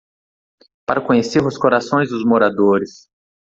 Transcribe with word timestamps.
Para 0.85 1.05
conhecer 1.05 1.45
os 1.45 1.59
corações 1.59 2.09
dos 2.09 2.25
moradores 2.25 3.07